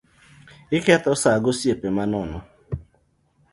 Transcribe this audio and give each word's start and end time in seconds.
Iketho 0.77 1.13
saa 1.21 1.41
gi 1.43 1.49
osiepe 1.51 1.87
manono 1.95 2.39